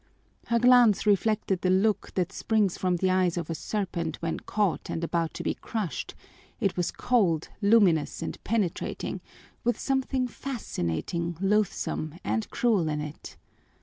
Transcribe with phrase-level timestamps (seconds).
[0.47, 4.89] Her glance reflected the look that springs from the eyes of a serpent when caught
[4.89, 6.15] and about to be crushed;
[6.59, 9.21] it was cold, luminous, and penetrating,
[9.63, 13.37] with something fascinating, loathsome, and cruel in it.